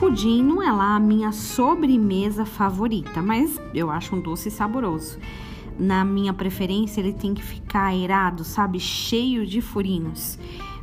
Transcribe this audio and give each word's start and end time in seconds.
pudim 0.00 0.42
não 0.42 0.62
é 0.62 0.72
lá 0.72 0.96
a 0.96 0.98
minha 0.98 1.30
sobremesa 1.30 2.46
favorita, 2.46 3.20
mas 3.20 3.60
eu 3.74 3.90
acho 3.90 4.16
um 4.16 4.20
doce 4.20 4.50
saboroso. 4.50 5.18
Na 5.78 6.06
minha 6.06 6.32
preferência, 6.32 7.02
ele 7.02 7.12
tem 7.12 7.34
que 7.34 7.42
ficar 7.42 7.88
aerado, 7.88 8.42
sabe? 8.42 8.80
Cheio 8.80 9.46
de 9.46 9.60
furinhos. 9.60 10.38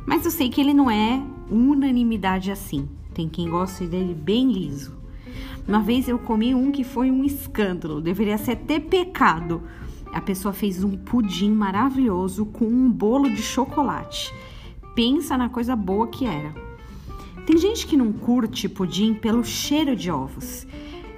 Mas 0.06 0.24
eu 0.24 0.30
sei 0.30 0.48
que 0.48 0.60
ele 0.60 0.72
não 0.72 0.88
é 0.88 1.20
unanimidade 1.50 2.52
assim. 2.52 2.88
Tem 3.12 3.28
quem 3.28 3.50
goste 3.50 3.86
dele 3.86 4.14
bem 4.14 4.52
liso. 4.52 4.96
Uma 5.66 5.80
vez 5.80 6.08
eu 6.08 6.20
comi 6.20 6.54
um 6.54 6.70
que 6.70 6.84
foi 6.84 7.10
um 7.10 7.24
escândalo, 7.24 8.00
deveria 8.00 8.38
ser 8.38 8.52
até 8.52 8.78
pecado. 8.78 9.64
A 10.12 10.20
pessoa 10.20 10.54
fez 10.54 10.84
um 10.84 10.96
pudim 10.96 11.50
maravilhoso 11.50 12.46
com 12.46 12.66
um 12.66 12.88
bolo 12.88 13.28
de 13.28 13.42
chocolate. 13.42 14.32
Pensa 14.94 15.36
na 15.36 15.48
coisa 15.48 15.74
boa 15.74 16.06
que 16.06 16.24
era. 16.24 16.67
Tem 17.48 17.56
gente 17.56 17.86
que 17.86 17.96
não 17.96 18.12
curte 18.12 18.68
pudim 18.68 19.14
pelo 19.14 19.42
cheiro 19.42 19.96
de 19.96 20.10
ovos. 20.10 20.66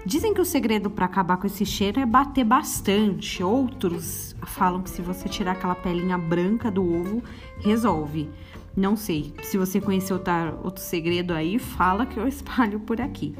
Dizem 0.06 0.32
que 0.32 0.40
o 0.40 0.44
segredo 0.44 0.88
para 0.88 1.04
acabar 1.04 1.36
com 1.36 1.48
esse 1.48 1.66
cheiro 1.66 1.98
é 1.98 2.06
bater 2.06 2.44
bastante. 2.44 3.42
Outros 3.42 4.36
falam 4.46 4.80
que 4.80 4.90
se 4.90 5.02
você 5.02 5.28
tirar 5.28 5.52
aquela 5.52 5.74
pelinha 5.74 6.16
branca 6.16 6.70
do 6.70 6.84
ovo, 6.84 7.20
resolve. 7.58 8.30
Não 8.76 8.94
sei. 8.94 9.34
Se 9.42 9.58
você 9.58 9.80
conhecer 9.80 10.12
outro 10.12 10.80
segredo 10.80 11.34
aí, 11.34 11.58
fala 11.58 12.06
que 12.06 12.16
eu 12.16 12.28
espalho 12.28 12.78
por 12.78 13.00
aqui. 13.00 13.34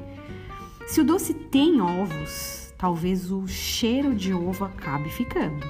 Se 0.89 1.01
o 1.01 1.05
doce 1.05 1.33
tem 1.33 1.81
ovos, 1.81 2.75
talvez 2.77 3.31
o 3.31 3.47
cheiro 3.47 4.17
de 4.17 4.35
ovo 4.35 4.65
acabe 4.65 5.11
ficando. 5.11 5.65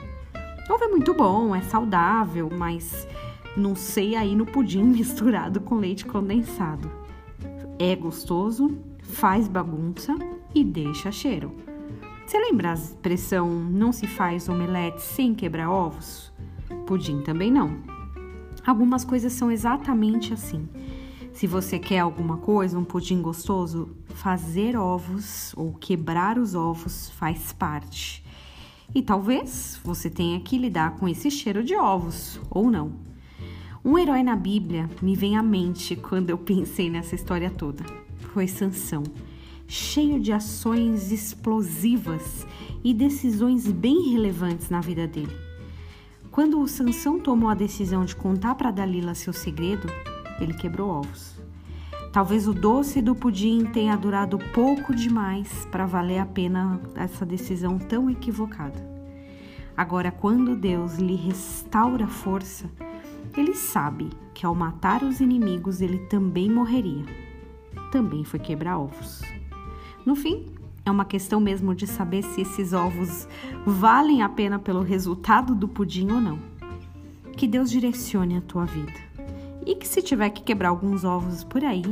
Ovo 0.71 0.85
é 0.85 0.89
muito 0.89 1.13
bom, 1.13 1.55
é 1.55 1.61
saudável, 1.61 2.49
mas 2.51 3.07
não 3.55 3.77
sei 3.77 4.17
aí 4.17 4.35
no 4.35 4.47
pudim 4.47 4.85
misturado 4.89 5.61
com 5.61 5.75
leite 5.75 6.07
condensado. 6.07 7.00
É 7.83 7.97
gostoso, 7.97 8.79
faz 9.03 9.49
bagunça 9.49 10.15
e 10.55 10.63
deixa 10.63 11.11
cheiro. 11.11 11.57
Você 12.27 12.39
lembra 12.39 12.73
a 12.73 12.75
expressão 12.75 13.49
não 13.49 13.91
se 13.91 14.07
faz 14.07 14.51
omelete 14.51 15.01
sem 15.01 15.35
quebrar 15.35 15.71
ovos? 15.71 16.31
Pudim 16.87 17.23
também 17.23 17.51
não. 17.51 17.79
Algumas 18.67 19.03
coisas 19.03 19.33
são 19.33 19.51
exatamente 19.51 20.35
assim. 20.35 20.69
Se 21.33 21.47
você 21.47 21.79
quer 21.79 22.01
alguma 22.01 22.37
coisa, 22.37 22.79
um 22.79 22.85
pudim 22.85 23.23
gostoso, 23.23 23.97
fazer 24.09 24.77
ovos 24.77 25.55
ou 25.57 25.73
quebrar 25.73 26.37
os 26.37 26.55
ovos 26.55 27.09
faz 27.09 27.51
parte. 27.55 28.23
E 28.95 29.01
talvez 29.01 29.81
você 29.83 30.11
tenha 30.11 30.39
que 30.41 30.59
lidar 30.59 30.97
com 30.97 31.09
esse 31.09 31.31
cheiro 31.31 31.65
de 31.65 31.75
ovos, 31.75 32.39
ou 32.51 32.71
não. 32.71 33.10
Um 33.83 33.97
herói 33.97 34.23
na 34.23 34.37
Bíblia 34.37 34.91
me 35.01 35.17
vem 35.17 35.39
à 35.39 35.43
mente 35.43 35.97
quando 35.97 36.29
eu 36.29 36.37
pensei 36.37 36.91
nessa 36.91 37.15
história 37.15 37.51
toda. 37.51 37.83
Foi 38.35 38.47
Sansão, 38.47 39.03
cheio 39.67 40.21
de 40.21 40.33
ações 40.33 41.11
explosivas 41.11 42.47
e 42.85 42.93
decisões 42.93 43.73
bem 43.73 44.11
relevantes 44.11 44.69
na 44.69 44.83
vida 44.83 45.07
dele. 45.07 45.35
Quando 46.31 46.61
o 46.61 46.69
Sansão 46.69 47.19
tomou 47.19 47.49
a 47.49 47.55
decisão 47.55 48.05
de 48.05 48.15
contar 48.15 48.55
para 48.55 48.71
Dalila 48.71 49.15
seu 49.15 49.33
segredo, 49.33 49.89
ele 50.39 50.53
quebrou 50.53 50.91
ovos. 50.91 51.41
Talvez 52.13 52.47
o 52.47 52.53
doce 52.53 53.01
do 53.01 53.15
pudim 53.15 53.65
tenha 53.65 53.97
durado 53.97 54.39
pouco 54.53 54.95
demais 54.95 55.67
para 55.73 55.87
valer 55.87 56.19
a 56.19 56.27
pena 56.27 56.79
essa 56.95 57.25
decisão 57.25 57.79
tão 57.79 58.11
equivocada. 58.11 58.91
Agora, 59.75 60.11
quando 60.11 60.55
Deus 60.55 60.97
lhe 60.99 61.17
restaura 61.17 62.07
força, 62.07 62.71
ele 63.37 63.55
sabe 63.55 64.11
que 64.35 64.45
ao 64.45 64.55
matar 64.55 65.03
os 65.03 65.21
inimigos 65.21 65.81
ele 65.81 65.99
também 66.07 66.51
morreria. 66.51 67.05
Também 67.91 68.25
foi 68.25 68.39
quebrar 68.39 68.79
ovos. 68.79 69.23
No 70.05 70.17
fim, 70.17 70.47
é 70.85 70.91
uma 70.91 71.05
questão 71.05 71.41
mesmo 71.41 71.75
de 71.75 71.87
saber 71.87 72.23
se 72.23 72.41
esses 72.41 72.73
ovos 72.73 73.29
valem 73.67 74.23
a 74.23 74.29
pena 74.29 74.59
pelo 74.59 74.83
resultado 74.83 75.55
do 75.55 75.69
pudim 75.69 76.11
ou 76.11 76.21
não. 76.21 76.39
Que 77.37 77.47
Deus 77.47 77.71
direcione 77.71 78.37
a 78.37 78.41
tua 78.41 78.65
vida 78.65 79.11
e 79.67 79.75
que 79.75 79.87
se 79.87 80.03
tiver 80.03 80.31
que 80.31 80.43
quebrar 80.43 80.71
alguns 80.71 81.05
ovos 81.05 81.45
por 81.45 81.65
aí, 81.65 81.85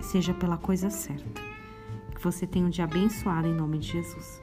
seja 0.00 0.34
pela 0.34 0.56
coisa 0.56 0.90
certa. 0.90 1.42
Que 2.14 2.22
você 2.22 2.46
tenha 2.46 2.66
um 2.66 2.70
dia 2.70 2.84
abençoado 2.84 3.48
em 3.48 3.54
nome 3.54 3.78
de 3.78 3.88
Jesus. 3.92 4.40